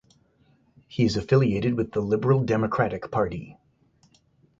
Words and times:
He 0.87 1.03
is 1.05 1.15
affiliated 1.15 1.75
with 1.77 1.95
Liberal 1.95 2.43
Democratic 2.43 3.11
Party. 3.11 3.59